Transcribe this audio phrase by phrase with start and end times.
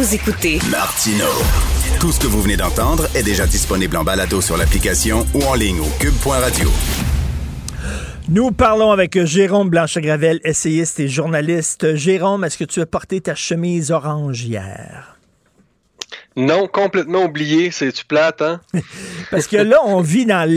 [0.00, 1.26] Vous écoutez Martino.
[2.00, 5.52] Tout ce que vous venez d'entendre est déjà disponible en balado sur l'application ou en
[5.52, 6.70] ligne au cube.radio.
[8.30, 11.96] Nous parlons avec Jérôme Blanchet-Gravel, essayiste et journaliste.
[11.96, 15.19] Jérôme, est-ce que tu as porté ta chemise orange hier?
[16.40, 17.70] Non, complètement oublié.
[17.70, 18.62] C'est-tu plate, hein?
[19.30, 20.48] Parce que là, on vit dans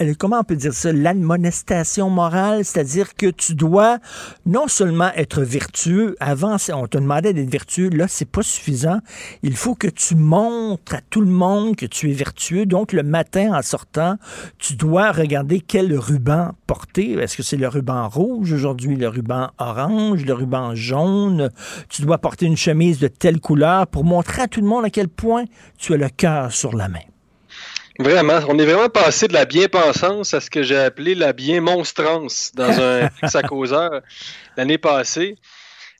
[0.00, 3.98] euh, comment on peut dire ça, l'admonestation morale, c'est-à-dire que tu dois
[4.46, 9.00] non seulement être vertueux, avant on te demandait d'être vertueux, là c'est pas suffisant,
[9.42, 12.64] il faut que tu montres à tout le monde que tu es vertueux.
[12.64, 14.16] Donc le matin en sortant,
[14.58, 17.12] tu dois regarder quel ruban porter.
[17.12, 21.50] Est-ce que c'est le ruban rouge aujourd'hui, le ruban orange, le ruban jaune?
[21.90, 24.90] Tu dois porter une chemise de telle couleur pour montrer à tout le monde à
[24.90, 25.44] quel point
[25.78, 27.00] tu as le cœur sur la main.
[27.98, 32.52] Vraiment, on est vraiment passé de la bien-pensance à ce que j'ai appelé la bien-monstrance
[32.54, 34.00] dans un à causeur
[34.56, 35.36] l'année passée.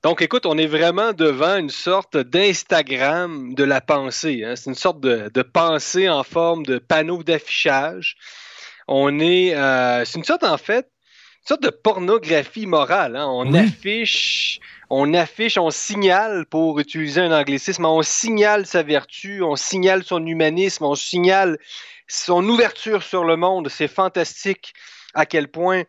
[0.03, 4.45] Donc, écoute, on est vraiment devant une sorte d'Instagram de la pensée.
[4.45, 4.57] Hein.
[4.57, 8.17] C'est une sorte de, pensée en forme de panneau d'affichage.
[8.89, 10.89] On est, euh, c'est une sorte en fait,
[11.47, 13.17] sorte de pornographie morale.
[13.17, 13.29] Hein.
[13.29, 14.61] On affiche
[14.91, 20.27] on affiche, on signale, pour utiliser un anglicisme, on signale sa vertu, on signale son
[20.27, 21.59] humanisme, on signale
[22.09, 23.69] son ouverture sur le monde.
[23.69, 24.75] C'est fantastique
[25.15, 25.85] à quel point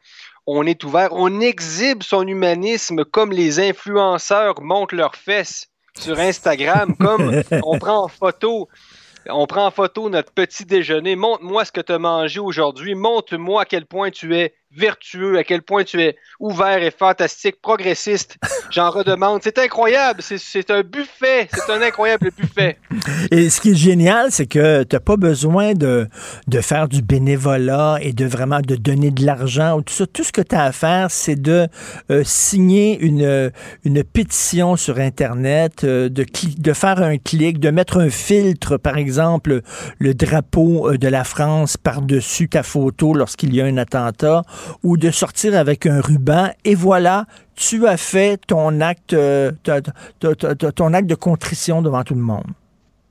[0.45, 1.13] on est ouvert.
[1.13, 5.67] On exhibe son humanisme comme les influenceurs montrent leurs fesses
[5.99, 8.69] sur Instagram, comme on prend en photo.
[9.27, 11.15] On prend en photo notre petit déjeuner.
[11.15, 12.93] Montre-moi ce que tu as mangé aujourd'hui.
[12.93, 17.61] Montre-moi à quel point tu es vertueux, à quel point tu es ouvert et fantastique,
[17.61, 18.37] progressiste.
[18.71, 19.41] J'en redemande.
[19.43, 20.21] C'est incroyable.
[20.21, 21.49] C'est un buffet.
[21.53, 22.77] C'est un incroyable buffet.
[23.31, 26.07] Et ce qui est génial, c'est que tu n'as pas besoin de,
[26.47, 30.07] de faire du bénévolat et de vraiment de donner de l'argent ou tout ça.
[30.07, 31.67] Tout ce que tu as à faire, c'est de
[32.09, 33.51] euh, signer une,
[33.83, 36.25] une pétition sur Internet, euh, de,
[36.57, 39.61] de faire un clic, de mettre un filtre, par exemple,
[39.99, 44.43] le drapeau euh, de la France par-dessus ta photo lorsqu'il y a un attentat
[44.83, 49.51] ou de sortir avec un ruban et voilà, tu as fait ton acte, euh,
[50.75, 52.47] ton acte de contrition devant tout le monde.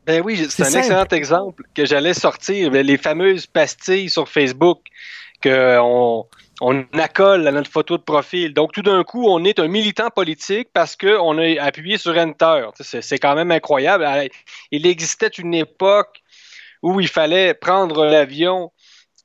[0.06, 4.80] Ben oui, c'est un excellent exemple que j'allais sortir, les fameuses pastilles sur Facebook
[5.42, 6.26] qu'on
[6.60, 8.52] on accole à notre photo de profil.
[8.52, 12.66] Donc, tout d'un coup, on est un militant politique parce qu'on a appuyé sur Enter.
[12.80, 14.06] C'est quand même incroyable.
[14.70, 16.22] Il existait une époque
[16.82, 18.72] où il fallait prendre l'avion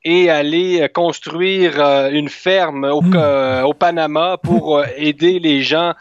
[0.05, 3.13] et aller euh, construire euh, une ferme au, hmm.
[3.15, 5.93] euh, au Panama pour aider les gens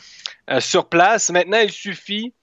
[0.59, 1.31] sur place.
[1.31, 2.35] Maintenant, il suffit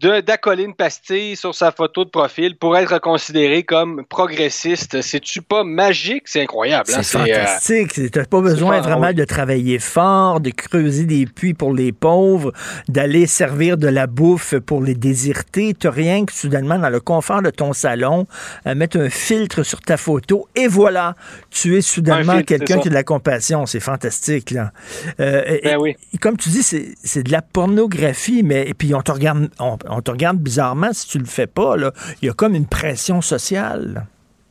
[0.00, 5.00] d'accoler une pastille sur sa photo de profil pour être considéré comme progressiste.
[5.02, 6.22] C'est-tu pas magique?
[6.26, 6.90] C'est incroyable.
[6.94, 7.02] Hein?
[7.02, 7.92] C'est fantastique.
[7.92, 12.52] tu n'as pas besoin vraiment de travailler fort, de creuser des puits pour les pauvres,
[12.88, 15.74] d'aller servir de la bouffe pour les désirtés.
[15.74, 18.26] Tu rien que soudainement, dans le confort de ton salon,
[18.64, 21.14] à mettre un filtre sur ta photo et voilà,
[21.50, 23.66] tu es soudainement quelqu'un qui a de la compassion.
[23.66, 24.50] C'est fantastique.
[24.50, 24.72] Là.
[25.20, 25.96] Euh, ben oui.
[26.20, 30.10] comme tu dis, c'est de la pornographie, mais et puis on te regarde, on, te
[30.10, 31.76] regarde bizarrement si tu le fais pas.
[31.76, 31.92] Là.
[32.22, 34.06] Il y a comme une pression sociale.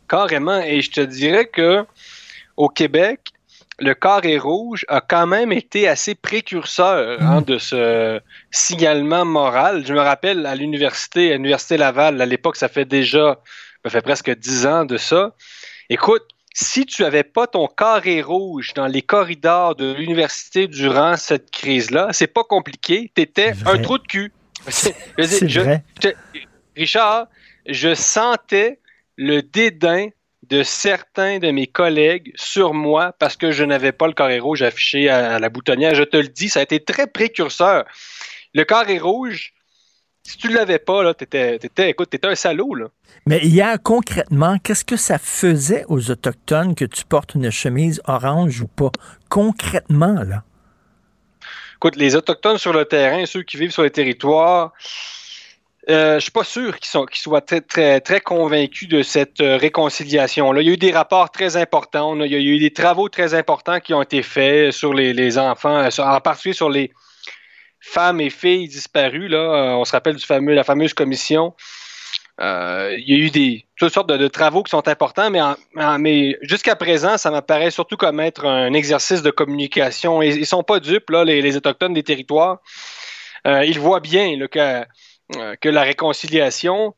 [0.08, 0.60] Carrément.
[0.60, 1.86] Et je te dirais que
[2.58, 3.34] au Québec,
[3.80, 7.46] le carré rouge a quand même été assez précurseur hein, mm.
[7.46, 9.84] de ce signalement moral.
[9.86, 13.40] Je me rappelle à l'université, à l'université Laval, à l'époque, ça fait déjà,
[13.84, 15.34] ça fait presque dix ans de ça.
[15.90, 16.24] Écoute,
[16.54, 22.10] si tu n'avais pas ton carré rouge dans les corridors de l'université durant cette crise-là,
[22.12, 23.12] c'est pas compliqué.
[23.16, 24.32] Tu étais un trou de cul.
[26.76, 27.28] Richard,
[27.68, 28.80] je sentais
[29.18, 30.10] le dédain
[30.50, 34.62] de certains de mes collègues sur moi parce que je n'avais pas le carré rouge
[34.62, 35.96] affiché à, la boutonnière.
[35.96, 37.86] Je te le dis, ça a été très précurseur.
[38.54, 39.54] Le carré rouge,
[40.24, 42.88] si tu ne l'avais pas, là, t'étais, écoute, un salaud, là.
[43.26, 48.62] Mais hier, concrètement, qu'est-ce que ça faisait aux Autochtones que tu portes une chemise orange
[48.62, 48.92] ou pas?
[49.30, 50.44] Concrètement, là.
[51.84, 54.72] Écoute, les Autochtones sur le terrain, ceux qui vivent sur les territoires,
[55.90, 60.62] euh, je suis pas sûr qu'ils soient très, convaincus de cette euh, réconciliation-là.
[60.62, 63.34] Il y a eu des rapports très importants, il y a eu des travaux très
[63.34, 66.94] importants qui ont été faits sur les, enfants, euh, en particulier sur les
[67.82, 69.28] femmes et filles disparues.
[69.28, 69.76] Là.
[69.78, 71.54] On se rappelle du la fameuse commission
[72.42, 75.30] euh, il y a eu des toutes sortes de, travaux qui sont importants,
[76.00, 80.22] mais, jusqu'à présent, ça m'apparaît surtout comme être un exercice de communication.
[80.22, 82.60] Ils, ils sont pas dupes, là, les, autochtones des territoires.
[83.46, 84.86] Euh, ils voient bien que,
[85.36, 86.96] euh, que la réconciliation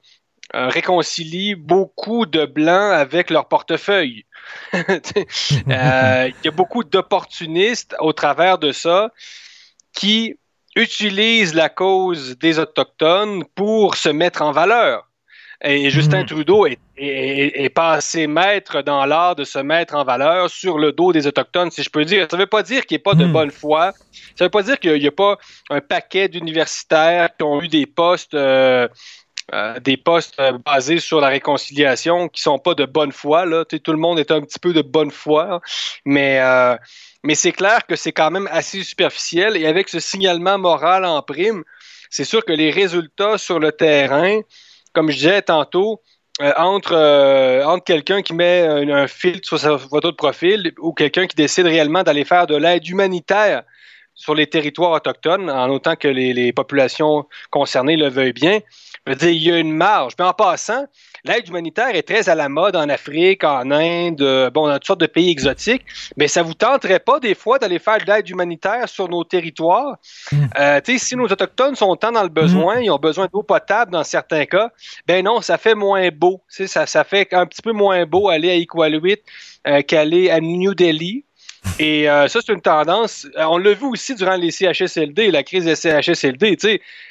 [0.54, 4.26] réconcilie beaucoup de blancs avec leur portefeuille.
[4.74, 5.74] il y
[6.48, 9.12] a beaucoup d'opportunistes au travers de ça
[9.92, 10.38] qui
[10.76, 15.10] utilisent la cause des Autochtones pour se mettre en valeur.
[15.64, 16.28] Et Justin hmm.
[16.28, 16.68] Trudeau
[16.98, 21.72] est, passé maître dans l'art de se mettre en valeur sur le dos des Autochtones,
[21.72, 22.28] si je peux dire.
[22.30, 23.32] Ça ne veut pas dire qu'il n'y ait pas de hmm.
[23.32, 23.94] bonne foi.
[24.36, 25.38] Ça ne veut pas dire qu'il n'y a, pas
[25.70, 28.88] un paquet d'universitaires qui ont eu des postes, euh,
[29.54, 33.46] euh, des postes basés sur la réconciliation qui sont pas de bonne foi.
[33.46, 33.64] Là.
[33.66, 35.62] tout le monde est un petit peu de bonne foi,
[36.04, 36.76] mais euh,
[37.24, 39.58] mais c'est clair que c'est quand même assez superficiel.
[39.58, 41.64] Et avec ce signalement moral en prime,
[42.10, 44.42] c'est sûr que les résultats sur le terrain
[44.96, 46.02] comme je disais tantôt,
[46.42, 50.94] euh, entre, euh, entre quelqu'un qui met un, filtre sur sa photo de profil ou
[50.94, 53.64] quelqu'un qui décide réellement d'aller faire de l'aide humanitaire
[54.16, 58.60] sur les territoires autochtones, en autant que les, populations concernées le veuillent bien,
[59.06, 60.14] je il y a une marge.
[60.18, 60.88] Mais en passant,
[61.26, 64.86] l'aide humanitaire est très à la mode en Afrique, en Inde, euh, bon, dans toutes
[64.86, 65.84] sortes de pays exotiques,
[66.18, 69.98] mais ça vous tenterait pas des fois d'aller faire de l'aide humanitaire sur nos territoires?
[70.32, 70.46] Hmm.
[70.60, 74.04] Euh, si nos Autochtones sont tant dans le besoin, ils ont besoin d'eau potable dans
[74.04, 74.72] certains cas,
[75.08, 76.42] ben non, ça fait moins beau.
[76.48, 79.22] Ça, ça fait un petit peu moins beau aller à Iqaluit
[79.68, 81.26] euh, qu'aller à New Delhi.
[81.80, 83.28] Et euh, ça, c'est une tendance.
[83.38, 86.58] Euh, on l'a vu aussi durant les CHSLD, la crise des CHSLD.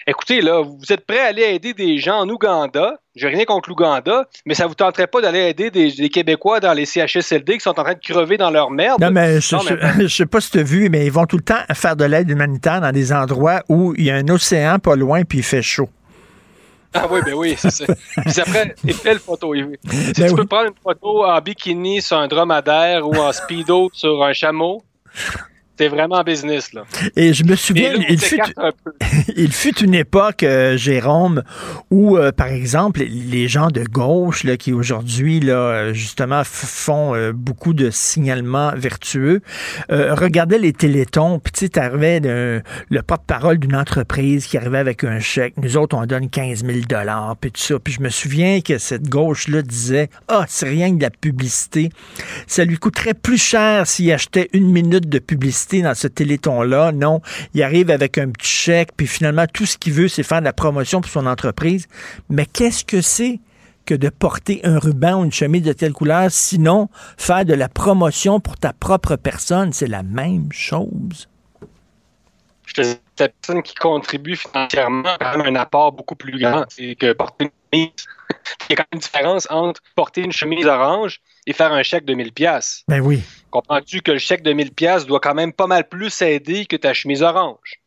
[0.06, 2.98] Écoutez, là, vous êtes prêts à aller aider des gens en Ouganda?
[3.14, 6.84] J'ai rien contre l'Ouganda, mais ça vous tenterait pas d'aller aider des, Québécois dans les
[6.84, 9.00] CHSLD qui sont en train de crever dans leur merde?
[9.00, 11.44] Non, mais je, ne sais pas si tu as vu, mais ils vont tout le
[11.44, 14.96] temps faire de l'aide humanitaire dans des endroits où il y a un océan pas
[14.96, 15.88] loin puis il fait chaud.
[16.94, 17.84] Ah oui, ben oui, c'est ça.
[17.86, 19.52] Puis après, il fait photo.
[19.54, 23.90] Si ben tu peux prendre une photo en bikini sur un dromadaire ou en speedo
[23.92, 24.82] sur un chameau,
[25.76, 26.84] c'est vraiment business, là.
[27.16, 28.38] Et je me souviens, il, fut,
[29.36, 31.42] il, fut, une époque, euh, Jérôme,
[31.90, 37.32] où, euh, par exemple, les gens de gauche, là, qui aujourd'hui, là, justement, font euh,
[37.32, 39.40] beaucoup de signalements vertueux,
[39.88, 45.18] regardaient les télétons, puis tu sais, t'arrivais le porte-parole d'une entreprise qui arrivait avec un
[45.18, 45.54] chèque.
[45.56, 46.78] Nous autres, on donne 15 000
[47.40, 47.78] puis tout ça.
[47.78, 51.90] Puis je me souviens que cette gauche-là disait, ah, c'est rien que de la publicité.
[52.46, 56.92] Ça lui coûterait plus cher s'il achetait une minute de publicité dans ce téléthon-là.
[56.92, 57.20] Non,
[57.54, 60.44] il arrive avec un petit chèque, puis finalement, tout ce qu'il veut, c'est faire de
[60.44, 61.86] la promotion pour son entreprise.
[62.28, 63.40] Mais qu'est-ce que c'est
[63.84, 66.88] que de porter un ruban ou une chemise de telle couleur, sinon
[67.18, 71.28] faire de la promotion pour ta propre personne, c'est la même chose.
[72.66, 76.64] Je te la personne qui contribue financièrement a quand même un apport beaucoup plus grand.
[76.68, 77.92] C'est que porter une chemise,
[78.68, 81.82] il y a quand même une différence entre porter une chemise orange et faire un
[81.82, 82.82] chèque de 1000 pièces.
[82.88, 83.22] Ben oui.
[83.54, 86.74] Comprends-tu que le chèque de 1000 pièces doit quand même pas mal plus aider que
[86.74, 87.80] ta chemise orange?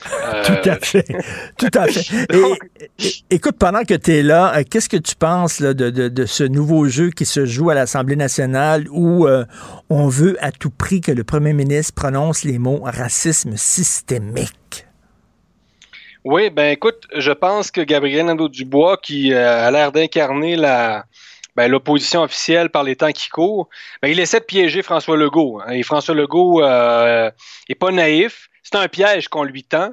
[0.02, 1.04] Tout à fait.
[1.58, 2.26] Tout à fait.
[3.30, 7.10] écoute, pendant que tu es là, euh, qu'est-ce que tu penses de, ce nouveau jeu
[7.10, 9.44] qui se joue à l'Assemblée nationale où euh,
[9.90, 14.86] on veut à tout prix que le premier ministre prononce les mots racisme systémique?
[16.24, 21.04] Oui, ben écoute, je pense que Gabriel Nadeau-Dubois, qui euh, a l'air d'incarner la,
[21.56, 23.68] ben, l'opposition officielle par les temps qui courent,
[24.02, 25.60] ben, il essaie de piéger François Legault.
[25.60, 25.72] Hein.
[25.72, 27.30] Et François Legault euh,
[27.68, 28.48] est pas naïf.
[28.62, 29.92] C'est un piège qu'on lui tend.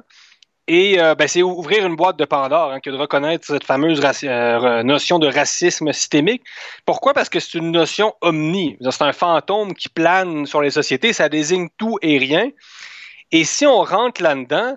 [0.70, 4.02] Et euh, ben, c'est ouvrir une boîte de Pandore hein, que de reconnaître cette fameuse
[4.24, 6.42] euh, notion de racisme systémique.
[6.84, 7.14] Pourquoi?
[7.14, 8.76] Parce que c'est une notion omni.
[8.90, 11.14] C'est un fantôme qui plane sur les sociétés.
[11.14, 12.50] Ça désigne tout et rien.
[13.32, 14.76] Et si on rentre là-dedans,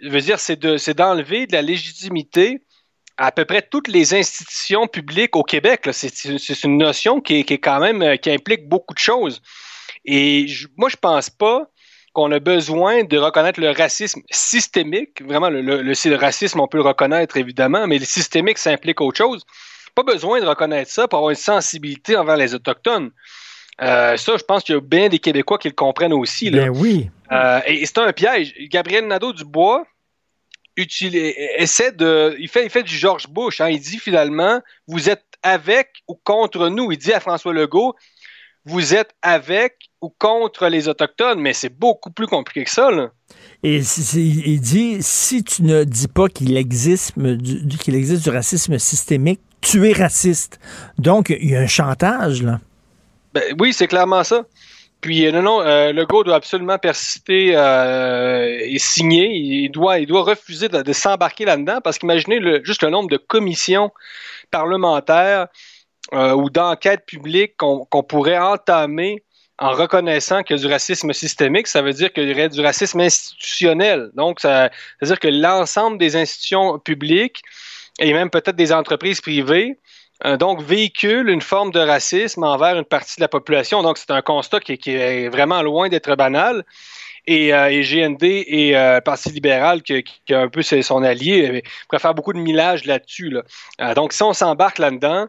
[0.00, 0.56] je veux dire, c'est
[0.94, 2.60] d'enlever de la légitimité
[3.22, 5.88] à peu près toutes les institutions publiques au Québec.
[5.92, 9.40] C'est une notion qui est, quand même euh, qui implique beaucoup de choses.
[10.04, 11.68] Et moi, je pense pas
[12.12, 15.22] qu'on a besoin de reconnaître le racisme systémique.
[15.22, 19.44] Vraiment, le, racisme, on peut le reconnaître évidemment, mais le systémique, ça implique autre chose.
[19.94, 23.12] Pas besoin de reconnaître ça pour avoir une sensibilité envers les Autochtones.
[23.80, 26.50] Euh, ça, je pense qu'il y a bien des Québécois qui le comprennent aussi.
[26.50, 27.08] Ben oui.
[27.30, 28.52] Euh, et c'est un piège.
[28.68, 29.84] Gabriel Nadeau-Dubois,
[30.76, 32.36] essaie de.
[32.38, 33.60] Il fait, il fait du George Bush.
[33.60, 33.68] Hein.
[33.68, 36.92] Il dit finalement, vous êtes avec ou contre nous.
[36.92, 37.94] Il dit à François Legault,
[38.64, 42.90] vous êtes avec ou contre les Autochtones, mais c'est beaucoup plus compliqué que ça.
[43.62, 43.80] Et
[44.14, 49.88] il dit, si tu ne dis pas qu'il existe, qu'il existe du racisme systémique, tu
[49.88, 50.58] es raciste.
[50.98, 52.60] Donc, il y a un chantage, là.
[53.32, 54.44] Ben, oui, c'est clairement ça.
[55.02, 59.28] Puis non, non, euh, Legault doit absolument persister et signer.
[59.34, 63.18] Il doit, il doit refuser de, s'embarquer là-dedans parce qu'imaginez le, juste le nombre de
[63.18, 63.90] commissions
[64.50, 65.48] parlementaires
[66.12, 69.22] ou d'enquêtes publiques qu'on pourrait entamer
[69.62, 72.60] en reconnaissant qu'il y a du racisme systémique, ça veut dire qu'il y aurait du
[72.60, 74.10] racisme institutionnel.
[74.14, 77.42] Donc, ça veut dire que l'ensemble des institutions publiques
[78.00, 79.74] et même peut-être des entreprises privées euh,
[80.38, 83.82] donc véhiculent une forme de racisme envers une partie de la population.
[83.82, 86.64] Donc, c'est un constat qui, est vraiment loin d'être banal.
[87.26, 92.32] Et, euh, GND et euh, Parti libéral, qui, qui, un peu son allié, préfèrent beaucoup
[92.32, 93.36] de millage là-dessus.
[93.96, 95.28] donc, si on s'embarque là-dedans,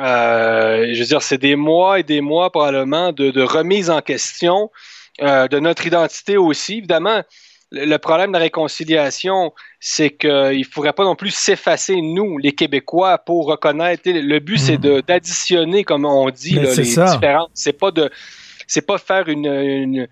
[0.00, 4.70] euh, je veux dire, c'est des mois et des mois probablement de, remise en question
[5.22, 6.78] euh, de notre identité aussi.
[6.78, 7.22] Évidemment,
[7.70, 12.52] le problème de la réconciliation, c'est qu'il ne faudrait pas non plus s'effacer, nous, les
[12.52, 14.02] Québécois, pour reconnaître.
[14.06, 15.02] Le but, c'est hmm.
[15.02, 17.50] d'additionner, comme on dit, les différences.
[17.54, 18.10] C'est pas de
[18.66, 20.08] c'est pas faire une, une,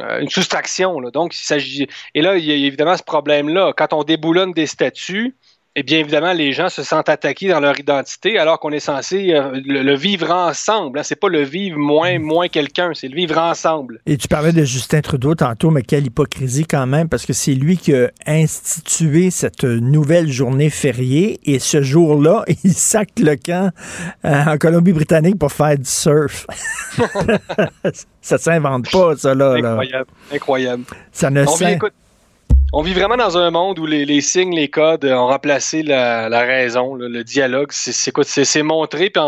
[0.00, 0.98] euh, soustraction.
[1.12, 1.86] Donc, il s'agit.
[2.14, 3.72] Et là, il y a évidemment ce problème-là.
[3.76, 5.36] Quand on déboulonne des statuts,
[5.80, 9.32] eh bien évidemment, les gens se sentent attaqués dans leur identité alors qu'on est censé
[9.32, 10.98] euh, le, vivre ensemble.
[10.98, 11.02] Hein.
[11.04, 14.00] C'est pas le vivre moins, moins quelqu'un, c'est le vivre ensemble.
[14.04, 17.54] Et tu parlais de Justin Trudeau tantôt, mais quelle hypocrisie quand même, parce que c'est
[17.54, 23.70] lui qui a institué cette nouvelle journée fériée et ce jour-là, il sac le camp
[24.24, 26.44] euh, en Colombie-Britannique pour faire du surf.
[28.20, 29.52] ça s'invente pas, ça, là.
[29.52, 30.82] Incroyable, incroyable.
[31.12, 31.44] Ça ne
[32.72, 36.94] on vit vraiment dans un monde où les, signes, les codes ont remplacé la, raison,
[36.94, 37.68] le, dialogue.
[37.72, 39.22] C'est montré, puis,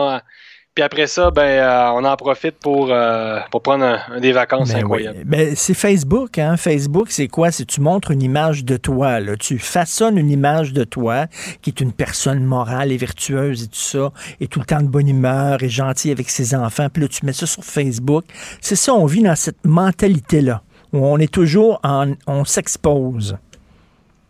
[0.74, 4.80] puis après ça, ben, euh, on en profite pour, euh, pour prendre des vacances ben
[4.80, 5.22] incroyables.
[5.24, 6.38] Ben, c'est Facebook.
[6.38, 6.56] Hein?
[6.56, 7.50] Facebook, c'est quoi?
[7.50, 9.18] C'est tu montres une image de toi.
[9.38, 11.26] Tu façonnes une image de toi
[11.62, 14.88] qui est une personne morale et vertueuse et tout ça, et tout le temps de
[14.88, 16.88] bonne humeur et gentil avec ses enfants.
[16.92, 18.24] Puis là, tu mets ça sur Facebook.
[18.60, 23.36] C'est ça, on vit dans cette mentalité-là où on est toujours en, on s'expose.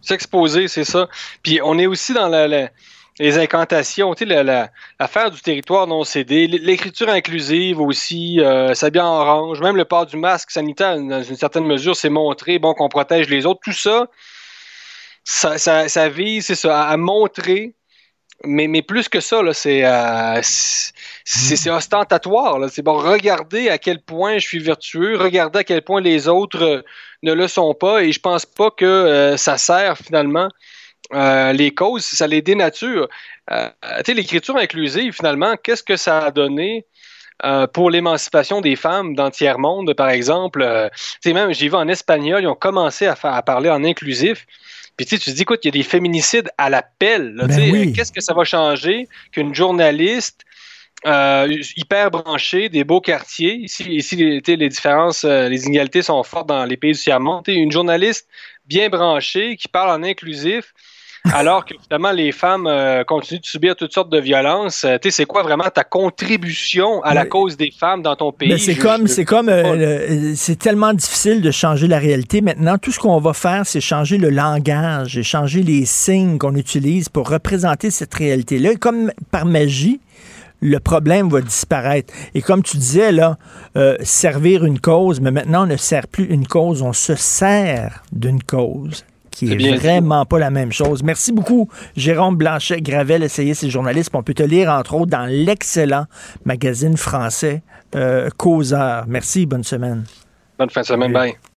[0.00, 1.08] S'exposer, c'est ça.
[1.42, 2.28] Puis on est aussi dans
[3.18, 9.20] les incantations, tu sais, l'affaire du territoire non cédé, l'écriture inclusive aussi, euh, s'habiller en
[9.20, 12.88] orange, même le port du masque sanitaire, dans une certaine mesure, c'est montrer bon, qu'on
[12.88, 13.60] protège les autres.
[13.62, 14.06] Tout ça,
[15.24, 17.74] ça, ça, vise, c'est ça, à montrer
[18.44, 20.40] mais, mais plus que ça, c'est euh,
[21.24, 22.58] c'est ostentatoire.
[22.70, 26.62] C'est bon, regardez à quel point je suis vertueux, regardez à quel point les autres
[26.62, 26.82] euh,
[27.22, 30.48] ne le sont pas, et je pense pas que euh, ça sert finalement
[31.12, 33.08] euh, les causes, ça les dénature.
[34.08, 36.86] l'écriture inclusive, finalement, qu'est-ce que ça a donné
[37.72, 40.62] pour l'émancipation des femmes dans tiers-monde, par exemple?
[41.24, 44.46] même, j'y vais en espagnol, ils ont commencé à, à parler en inclusif.
[44.96, 47.34] Puis tu te dis, écoute, il y a des féminicides à l'appel.
[47.46, 50.44] Ben qu'est-ce que ça va changer qu'une journaliste
[51.06, 56.48] euh, hyper branchée des beaux quartiers, ici, ici les, différences, euh, les inégalités sont fortes
[56.48, 58.28] dans les pays du tiers-monde, une journaliste
[58.66, 60.74] bien branchée qui parle en inclusif,
[61.34, 64.84] alors que finalement les femmes euh, continuent de subir toutes sortes de violences.
[64.84, 68.32] Euh, tu sais, c'est quoi vraiment ta contribution à la cause des femmes dans ton
[68.32, 68.58] pays?
[68.58, 72.40] C'est comme, c'est comme, euh, c'est tellement difficile de changer la réalité.
[72.40, 76.54] Maintenant, tout ce qu'on va faire, c'est changer le langage et changer les signes qu'on
[76.54, 78.76] utilise pour représenter cette réalité-là.
[78.76, 80.00] Comme par magie,
[80.62, 82.12] le problème va disparaître.
[82.34, 83.36] Et comme tu disais, là,
[84.02, 88.42] servir une cause, mais maintenant, on ne sert plus une cause, on se sert d'une
[88.42, 91.02] cause qui est, vraiment pas la même chose.
[91.02, 94.10] Merci beaucoup, Jérôme Blanchet, Gravel, essayiste et journaliste.
[94.14, 96.06] On peut te lire, entre autres, dans l'excellent
[96.44, 97.62] magazine français
[97.94, 99.04] euh, Causeur.
[99.08, 100.04] Merci, bonne semaine.
[100.58, 101.40] Bonne fin de semaine, bye.